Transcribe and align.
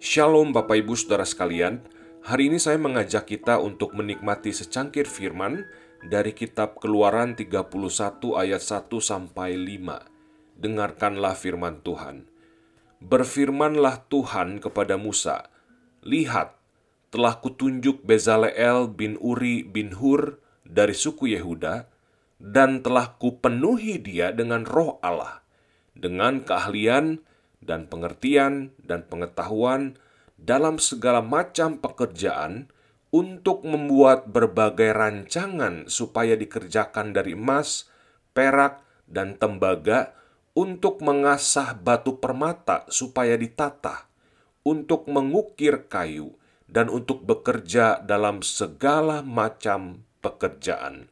Shalom 0.00 0.56
Bapak 0.56 0.80
Ibu 0.80 0.96
Saudara 0.96 1.28
sekalian. 1.28 1.84
Hari 2.24 2.48
ini 2.48 2.56
saya 2.56 2.80
mengajak 2.80 3.28
kita 3.28 3.60
untuk 3.60 3.92
menikmati 3.92 4.48
secangkir 4.48 5.04
firman 5.04 5.68
dari 6.00 6.32
kitab 6.32 6.80
Keluaran 6.80 7.36
31 7.36 7.68
ayat 8.32 8.64
1 8.64 8.88
sampai 8.96 9.60
5 9.60 10.56
Dengarkanlah 10.56 11.36
firman 11.36 11.84
Tuhan 11.84 12.29
Berfirmanlah 13.00 14.06
Tuhan 14.12 14.60
kepada 14.60 15.00
Musa 15.00 15.48
Lihat, 16.00 16.56
telah 17.12 17.40
kutunjuk 17.40 18.04
Bezaleel 18.04 18.88
bin 18.88 19.20
Uri 19.20 19.64
bin 19.64 19.96
Hur 19.96 20.40
dari 20.64 20.94
suku 20.96 21.32
Yehuda 21.36 21.90
dan 22.40 22.80
telah 22.80 23.20
kupenuhi 23.20 24.00
dia 24.00 24.32
dengan 24.32 24.64
roh 24.64 24.96
Allah 25.04 25.40
dengan 26.00 26.40
keahlian 26.40 27.20
dan 27.60 27.84
pengertian 27.90 28.72
dan 28.80 29.04
pengetahuan 29.04 30.00
dalam 30.40 30.80
segala 30.80 31.20
macam 31.20 31.76
pekerjaan 31.76 32.72
untuk 33.12 33.66
membuat 33.68 34.30
berbagai 34.32 34.96
rancangan 34.96 35.90
supaya 35.90 36.38
dikerjakan 36.38 37.12
dari 37.12 37.36
emas, 37.36 37.90
perak, 38.32 38.80
dan 39.10 39.36
tembaga 39.36 40.14
untuk 40.54 40.98
mengasah 41.00 41.78
batu 41.78 42.18
permata 42.18 42.82
supaya 42.90 43.38
ditata, 43.38 44.10
untuk 44.66 45.06
mengukir 45.06 45.86
kayu, 45.86 46.34
dan 46.70 46.86
untuk 46.86 47.26
bekerja 47.26 48.02
dalam 48.02 48.42
segala 48.46 49.22
macam 49.26 50.06
pekerjaan. 50.22 51.10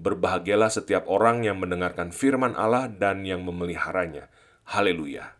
Berbahagialah 0.00 0.72
setiap 0.72 1.08
orang 1.08 1.44
yang 1.44 1.60
mendengarkan 1.60 2.12
firman 2.12 2.56
Allah 2.56 2.88
dan 2.88 3.24
yang 3.24 3.44
memeliharanya. 3.44 4.32
Haleluya! 4.64 5.36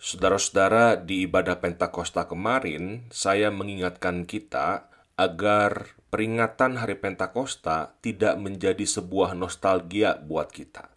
Saudara-saudara, 0.00 0.96
di 0.96 1.28
ibadah 1.28 1.60
Pentakosta 1.60 2.24
kemarin, 2.24 3.04
saya 3.12 3.52
mengingatkan 3.52 4.24
kita 4.24 4.88
agar 5.20 5.92
peringatan 6.08 6.80
Hari 6.80 6.96
Pentakosta 6.96 8.00
tidak 8.00 8.40
menjadi 8.40 8.80
sebuah 8.88 9.36
nostalgia 9.36 10.16
buat 10.16 10.48
kita. 10.48 10.88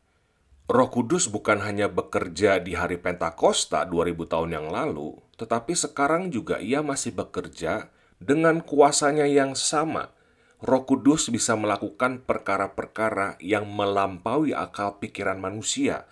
Roh 0.64 0.88
Kudus 0.88 1.28
bukan 1.28 1.59
hanya 1.59 1.92
bekerja 1.92 2.56
di 2.64 2.72
hari 2.72 2.95
Pentakosta 2.95 3.83
2000 3.83 4.31
tahun 4.31 4.50
yang 4.56 4.67
lalu, 4.72 5.20
tetapi 5.36 5.75
sekarang 5.75 6.31
juga 6.31 6.55
ia 6.64 6.80
masih 6.80 7.11
bekerja 7.11 7.92
dengan 8.16 8.64
kuasanya 8.64 9.28
yang 9.28 9.59
sama. 9.59 10.16
Roh 10.64 10.88
Kudus 10.88 11.28
bisa 11.28 11.59
melakukan 11.59 12.23
perkara-perkara 12.23 13.36
yang 13.44 13.67
melampaui 13.67 14.55
akal 14.55 15.03
pikiran 15.03 15.36
manusia, 15.36 16.08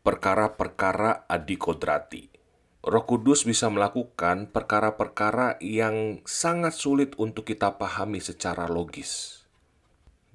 perkara-perkara 0.00 1.28
adikodrati. 1.28 2.32
Roh 2.80 3.04
Kudus 3.04 3.44
bisa 3.44 3.68
melakukan 3.68 4.48
perkara-perkara 4.48 5.60
yang 5.60 6.24
sangat 6.24 6.72
sulit 6.72 7.12
untuk 7.20 7.44
kita 7.44 7.76
pahami 7.76 8.24
secara 8.24 8.64
logis. 8.64 9.39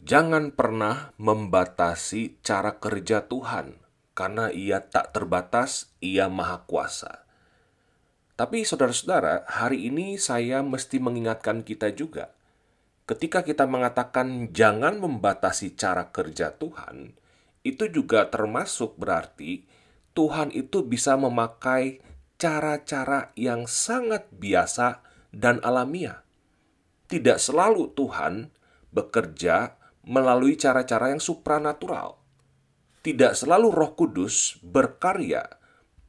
Jangan 0.05 0.53
pernah 0.53 1.17
membatasi 1.17 2.37
cara 2.45 2.77
kerja 2.77 3.25
Tuhan, 3.25 3.81
karena 4.13 4.53
Ia 4.53 4.85
tak 4.85 5.17
terbatas, 5.17 5.97
Ia 5.97 6.29
Maha 6.29 6.61
Kuasa. 6.69 7.25
Tapi, 8.37 8.61
saudara-saudara, 8.61 9.49
hari 9.49 9.89
ini 9.89 10.21
saya 10.21 10.61
mesti 10.61 11.01
mengingatkan 11.01 11.65
kita 11.65 11.89
juga, 11.89 12.37
ketika 13.09 13.41
kita 13.41 13.65
mengatakan 13.65 14.53
jangan 14.53 15.01
membatasi 15.01 15.73
cara 15.73 16.13
kerja 16.13 16.53
Tuhan, 16.53 17.17
itu 17.65 17.89
juga 17.89 18.29
termasuk 18.29 19.01
berarti 19.01 19.65
Tuhan 20.13 20.53
itu 20.53 20.85
bisa 20.85 21.17
memakai 21.17 22.05
cara-cara 22.37 23.33
yang 23.33 23.65
sangat 23.65 24.29
biasa 24.29 25.01
dan 25.33 25.57
alamiah. 25.65 26.21
Tidak 27.09 27.41
selalu 27.41 27.89
Tuhan 27.97 28.53
bekerja 28.93 29.81
melalui 30.05 30.55
cara-cara 30.55 31.11
yang 31.11 31.19
supranatural. 31.19 32.21
Tidak 33.01 33.33
selalu 33.37 33.69
Roh 33.73 33.93
Kudus 33.93 34.57
berkarya, 34.61 35.45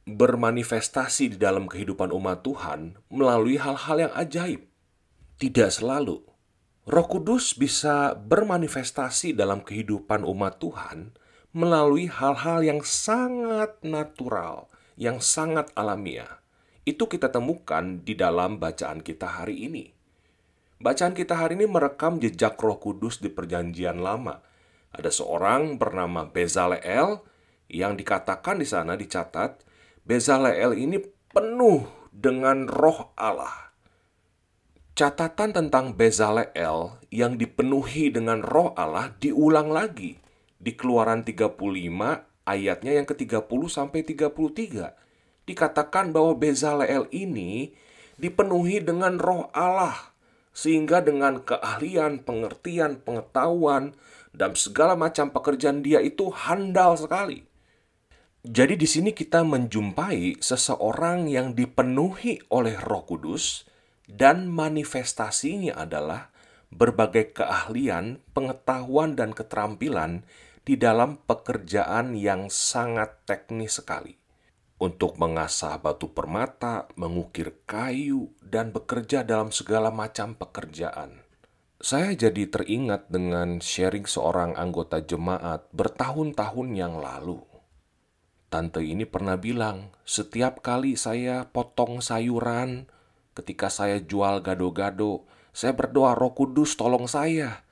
bermanifestasi 0.07 1.35
di 1.35 1.37
dalam 1.37 1.67
kehidupan 1.67 2.15
umat 2.15 2.41
Tuhan 2.41 2.95
melalui 3.11 3.59
hal-hal 3.59 4.07
yang 4.07 4.13
ajaib. 4.15 4.63
Tidak 5.37 5.69
selalu. 5.69 6.23
Roh 6.87 7.07
Kudus 7.11 7.51
bisa 7.51 8.15
bermanifestasi 8.15 9.35
dalam 9.35 9.59
kehidupan 9.59 10.23
umat 10.23 10.63
Tuhan 10.63 11.11
melalui 11.51 12.07
hal-hal 12.07 12.63
yang 12.63 12.79
sangat 12.85 13.75
natural, 13.83 14.71
yang 14.95 15.19
sangat 15.19 15.67
alamiah. 15.75 16.39
Itu 16.87 17.11
kita 17.11 17.27
temukan 17.27 17.99
di 17.99 18.15
dalam 18.15 18.63
bacaan 18.63 19.03
kita 19.03 19.43
hari 19.43 19.67
ini. 19.67 19.96
Bacaan 20.77 21.17
kita 21.17 21.33
hari 21.33 21.57
ini 21.57 21.65
merekam 21.65 22.21
jejak 22.21 22.61
Roh 22.61 22.77
Kudus 22.77 23.17
di 23.17 23.33
Perjanjian 23.33 23.97
Lama. 23.97 24.45
Ada 24.93 25.09
seorang 25.09 25.81
bernama 25.81 26.29
Bezaleel 26.29 27.25
yang 27.65 27.97
dikatakan 27.97 28.61
di 28.61 28.67
sana 28.69 28.93
dicatat 28.93 29.65
Bezaleel 30.05 30.77
ini 30.77 31.01
penuh 31.33 31.81
dengan 32.13 32.69
Roh 32.69 33.09
Allah. 33.17 33.73
Catatan 34.93 35.49
tentang 35.49 35.97
Bezaleel 35.97 37.01
yang 37.09 37.41
dipenuhi 37.41 38.13
dengan 38.13 38.45
Roh 38.45 38.77
Allah 38.77 39.17
diulang 39.17 39.73
lagi 39.73 40.21
di 40.61 40.77
Keluaran 40.77 41.25
35 41.25 41.57
ayatnya 42.45 42.91
yang 43.01 43.09
ke-30 43.09 43.61
sampai 43.65 44.05
33 44.05 45.49
dikatakan 45.49 46.13
bahwa 46.13 46.37
Bezaleel 46.37 47.09
ini 47.09 47.73
dipenuhi 48.21 48.81
dengan 48.81 49.21
roh 49.21 49.47
Allah 49.53 50.16
sehingga 50.57 51.05
dengan 51.05 51.45
keahlian, 51.45 52.25
pengertian, 52.25 52.97
pengetahuan 53.05 53.93
dan 54.33 54.57
segala 54.57 54.97
macam 54.97 55.29
pekerjaan 55.29 55.85
dia 55.85 56.01
itu 56.01 56.33
handal 56.33 56.97
sekali. 56.97 57.45
Jadi 58.41 58.73
di 58.73 58.89
sini 58.89 59.13
kita 59.13 59.45
menjumpai 59.45 60.41
seseorang 60.41 61.29
yang 61.29 61.53
dipenuhi 61.53 62.41
oleh 62.49 62.73
Roh 62.81 63.05
Kudus 63.05 63.69
dan 64.09 64.49
manifestasinya 64.49 65.77
adalah 65.77 66.33
berbagai 66.73 67.37
keahlian, 67.37 68.17
pengetahuan 68.33 69.13
dan 69.13 69.37
keterampilan 69.37 70.25
di 70.65 70.73
dalam 70.73 71.21
pekerjaan 71.29 72.17
yang 72.17 72.49
sangat 72.49 73.23
teknis 73.29 73.77
sekali. 73.77 74.16
Untuk 74.77 75.17
mengasah 75.17 75.81
batu 75.81 76.13
permata, 76.13 76.85
mengukir 76.93 77.65
kayu, 77.65 78.29
dan 78.45 78.69
bekerja 78.69 79.25
dalam 79.25 79.49
segala 79.49 79.89
macam 79.89 80.37
pekerjaan. 80.37 81.25
Saya 81.81 82.13
jadi 82.13 82.45
teringat 82.45 83.09
dengan 83.09 83.57
sharing 83.57 84.05
seorang 84.05 84.53
anggota 84.53 85.01
jemaat 85.01 85.65
bertahun-tahun 85.73 86.77
yang 86.77 87.01
lalu. 87.01 87.41
Tante 88.53 88.85
ini 88.85 89.05
pernah 89.09 89.37
bilang, 89.37 89.93
setiap 90.05 90.61
kali 90.61 90.93
saya 90.93 91.49
potong 91.49 91.97
sayuran, 92.01 92.85
ketika 93.33 93.73
saya 93.73 93.97
jual 93.97 94.45
gado-gado, 94.45 95.25
saya 95.53 95.73
berdoa 95.73 96.13
roh 96.13 96.37
kudus 96.37 96.77
tolong 96.77 97.09
saya 97.09 97.65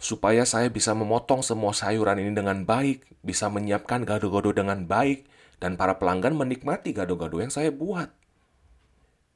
supaya 0.00 0.48
saya 0.48 0.72
bisa 0.72 0.96
memotong 0.96 1.44
semua 1.44 1.76
sayuran 1.76 2.16
ini 2.16 2.32
dengan 2.32 2.64
baik, 2.64 3.04
bisa 3.20 3.52
menyiapkan 3.52 4.08
gado-gado 4.08 4.56
dengan 4.56 4.88
baik, 4.88 5.28
dan 5.60 5.76
para 5.76 6.00
pelanggan 6.00 6.34
menikmati 6.34 6.96
gado-gado 6.96 7.38
yang 7.38 7.52
saya 7.52 7.70
buat. 7.70 8.10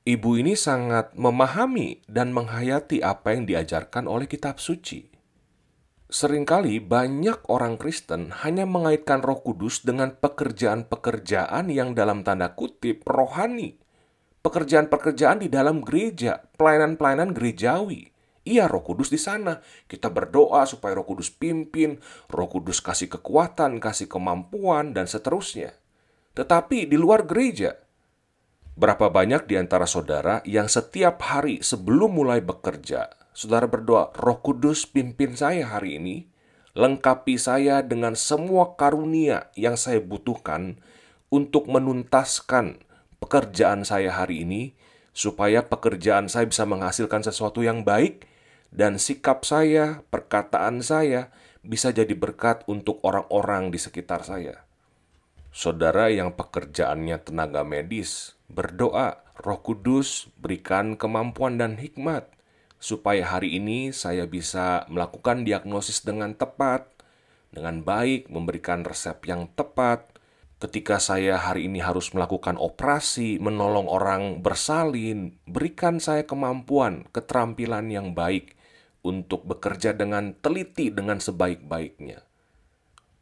Ibu 0.04 0.40
ini 0.40 0.56
sangat 0.56 1.16
memahami 1.16 2.04
dan 2.08 2.32
menghayati 2.32 3.00
apa 3.00 3.36
yang 3.36 3.48
diajarkan 3.48 4.04
oleh 4.08 4.28
kitab 4.28 4.60
suci. 4.60 5.08
Seringkali 6.08 6.80
banyak 6.84 7.48
orang 7.48 7.80
Kristen 7.80 8.32
hanya 8.44 8.68
mengaitkan 8.68 9.24
roh 9.24 9.40
kudus 9.40 9.84
dengan 9.84 10.16
pekerjaan-pekerjaan 10.16 11.72
yang 11.72 11.96
dalam 11.96 12.20
tanda 12.20 12.52
kutip 12.52 13.04
rohani. 13.08 13.80
Pekerjaan-pekerjaan 14.44 15.40
di 15.40 15.48
dalam 15.48 15.80
gereja, 15.80 16.44
pelayanan-pelayanan 16.60 17.32
gerejawi 17.32 18.14
Iya, 18.44 18.68
Roh 18.68 18.84
Kudus 18.84 19.08
di 19.08 19.16
sana. 19.16 19.64
Kita 19.88 20.12
berdoa 20.12 20.68
supaya 20.68 20.92
Roh 21.00 21.08
Kudus 21.08 21.32
pimpin, 21.32 21.96
Roh 22.28 22.48
Kudus 22.52 22.84
kasih 22.84 23.08
kekuatan, 23.08 23.80
kasih 23.80 24.04
kemampuan, 24.04 24.92
dan 24.92 25.08
seterusnya. 25.08 25.72
Tetapi 26.34 26.90
di 26.90 26.98
luar 26.98 27.26
gereja, 27.26 27.78
berapa 28.74 29.10
banyak 29.10 29.46
di 29.46 29.54
antara 29.54 29.86
saudara 29.86 30.42
yang 30.42 30.66
setiap 30.66 31.22
hari 31.22 31.62
sebelum 31.62 32.18
mulai 32.18 32.42
bekerja, 32.42 33.10
saudara 33.30 33.70
berdoa, 33.70 34.10
"Roh 34.18 34.42
Kudus 34.42 34.86
pimpin 34.86 35.38
saya 35.38 35.70
hari 35.70 36.02
ini, 36.02 36.26
lengkapi 36.74 37.38
saya 37.38 37.86
dengan 37.86 38.18
semua 38.18 38.74
karunia 38.74 39.50
yang 39.54 39.78
saya 39.78 40.02
butuhkan 40.02 40.82
untuk 41.30 41.70
menuntaskan 41.70 42.82
pekerjaan 43.22 43.86
saya 43.86 44.10
hari 44.10 44.42
ini." 44.42 44.62
supaya 45.14 45.62
pekerjaan 45.62 46.26
saya 46.26 46.44
bisa 46.44 46.66
menghasilkan 46.66 47.22
sesuatu 47.22 47.62
yang 47.62 47.86
baik, 47.86 48.26
dan 48.74 48.98
sikap 48.98 49.46
saya, 49.46 50.02
perkataan 50.10 50.82
saya 50.82 51.30
bisa 51.62 51.94
jadi 51.94 52.10
berkat 52.12 52.66
untuk 52.66 52.98
orang-orang 53.06 53.70
di 53.70 53.78
sekitar 53.78 54.26
saya. 54.26 54.63
Saudara 55.54 56.10
yang 56.10 56.34
pekerjaannya 56.34 57.22
tenaga 57.22 57.62
medis, 57.62 58.34
berdoa, 58.50 59.22
Roh 59.38 59.62
Kudus 59.62 60.26
berikan 60.34 60.98
kemampuan 60.98 61.62
dan 61.62 61.78
hikmat 61.78 62.26
supaya 62.82 63.22
hari 63.22 63.62
ini 63.62 63.94
saya 63.94 64.26
bisa 64.26 64.82
melakukan 64.90 65.46
diagnosis 65.46 66.02
dengan 66.02 66.34
tepat, 66.34 66.90
dengan 67.54 67.86
baik, 67.86 68.26
memberikan 68.34 68.82
resep 68.82 69.30
yang 69.30 69.46
tepat, 69.54 70.14
Ketika 70.64 70.96
saya 70.96 71.36
hari 71.36 71.68
ini 71.68 71.84
harus 71.84 72.14
melakukan 72.16 72.56
operasi, 72.56 73.36
menolong 73.36 73.84
orang 73.84 74.40
bersalin, 74.40 75.36
berikan 75.44 76.00
saya 76.00 76.24
kemampuan, 76.24 77.04
keterampilan 77.12 77.92
yang 77.92 78.16
baik 78.16 78.56
untuk 79.04 79.44
bekerja 79.44 79.92
dengan 79.92 80.32
teliti 80.40 80.88
dengan 80.88 81.20
sebaik-baiknya. 81.20 82.24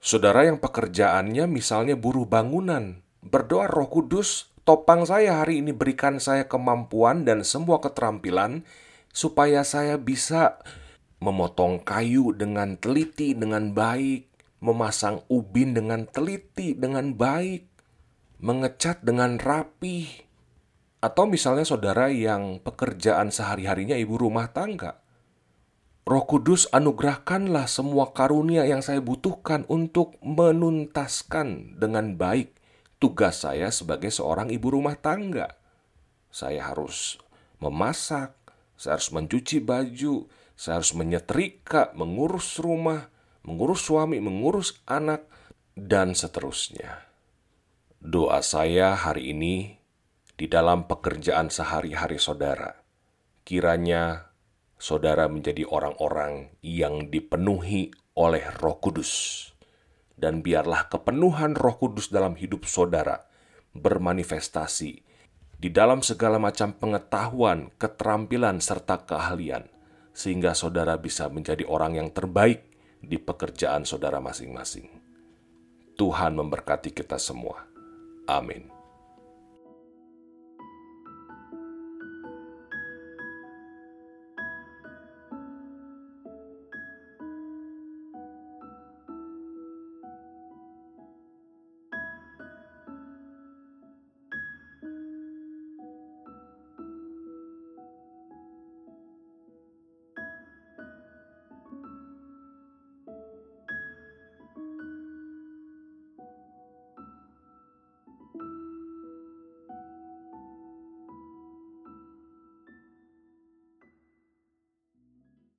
Saudara 0.03 0.43
yang 0.43 0.59
pekerjaannya 0.59 1.47
misalnya 1.47 1.95
buruh 1.95 2.27
bangunan, 2.27 3.07
berdoa 3.23 3.71
Roh 3.71 3.87
Kudus, 3.87 4.51
topang 4.67 5.07
saya 5.07 5.39
hari 5.39 5.63
ini 5.63 5.71
berikan 5.71 6.19
saya 6.19 6.51
kemampuan 6.51 7.23
dan 7.23 7.47
semua 7.47 7.79
keterampilan 7.79 8.67
supaya 9.15 9.63
saya 9.63 10.03
bisa 10.03 10.59
memotong 11.23 11.87
kayu 11.87 12.35
dengan 12.35 12.75
teliti, 12.83 13.39
dengan 13.39 13.71
baik, 13.71 14.27
memasang 14.59 15.23
ubin 15.31 15.71
dengan 15.71 16.11
teliti, 16.11 16.75
dengan 16.75 17.15
baik, 17.15 17.71
mengecat 18.43 19.07
dengan 19.07 19.39
rapi, 19.39 20.19
atau 20.99 21.31
misalnya 21.31 21.63
saudara 21.63 22.11
yang 22.11 22.59
pekerjaan 22.59 23.31
sehari-harinya 23.31 23.95
ibu 23.95 24.19
rumah 24.19 24.51
tangga. 24.51 25.02
Roh 26.03 26.27
Kudus 26.27 26.67
anugerahkanlah 26.75 27.71
semua 27.71 28.11
karunia 28.11 28.67
yang 28.67 28.83
saya 28.83 28.99
butuhkan 28.99 29.63
untuk 29.71 30.19
menuntaskan 30.19 31.79
dengan 31.79 32.19
baik 32.19 32.59
tugas 32.99 33.47
saya 33.47 33.71
sebagai 33.71 34.11
seorang 34.11 34.51
ibu 34.51 34.75
rumah 34.75 34.99
tangga. 34.99 35.55
Saya 36.27 36.75
harus 36.75 37.23
memasak, 37.63 38.35
saya 38.75 38.99
harus 38.99 39.15
mencuci 39.15 39.63
baju, 39.63 40.27
saya 40.59 40.83
harus 40.83 40.91
menyetrika, 40.99 41.95
mengurus 41.95 42.59
rumah, 42.59 43.07
mengurus 43.47 43.87
suami, 43.87 44.19
mengurus 44.19 44.83
anak, 44.91 45.23
dan 45.79 46.19
seterusnya. 46.19 47.07
Doa 48.03 48.43
saya 48.43 48.99
hari 48.99 49.31
ini 49.31 49.79
di 50.35 50.51
dalam 50.51 50.91
pekerjaan 50.91 51.47
sehari-hari 51.47 52.19
saudara, 52.19 52.83
kiranya 53.47 54.32
saudara 54.83 55.31
menjadi 55.31 55.63
orang-orang 55.71 56.59
yang 56.59 57.07
dipenuhi 57.07 57.95
oleh 58.19 58.43
Roh 58.59 58.83
Kudus, 58.83 59.47
dan 60.19 60.43
biarlah 60.43 60.91
kepenuhan 60.91 61.55
Roh 61.55 61.79
Kudus 61.79 62.11
dalam 62.11 62.35
hidup 62.35 62.67
saudara 62.67 63.31
bermanifestasi 63.79 64.93
di 65.63 65.69
dalam 65.71 66.03
segala 66.03 66.43
macam 66.43 66.75
pengetahuan, 66.75 67.71
keterampilan, 67.79 68.59
serta 68.59 69.07
keahlian, 69.07 69.71
sehingga 70.11 70.51
saudara 70.59 70.99
bisa 70.99 71.31
menjadi 71.31 71.63
orang 71.63 72.03
yang 72.03 72.11
terbaik 72.11 72.67
di 72.99 73.23
pekerjaan 73.23 73.87
saudara 73.87 74.19
masing-masing. 74.19 74.91
Tuhan 75.95 76.35
memberkati 76.35 76.91
kita 76.91 77.23
semua. 77.23 77.71
Amin. 78.27 78.72